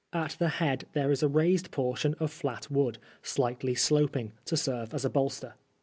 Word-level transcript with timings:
At 0.13 0.35
the 0.39 0.49
head 0.49 0.87
there 0.93 1.11
is 1.11 1.21
a 1.21 1.27
raised 1.27 1.69
portion 1.69 2.15
of 2.19 2.31
flat 2.31 2.71
wood, 2.71 2.97
slightly 3.21 3.75
sloping, 3.75 4.31
to 4.45 4.57
serve 4.57 4.95
as 4.95 5.05
a 5.05 5.11
bolster. 5.11 5.53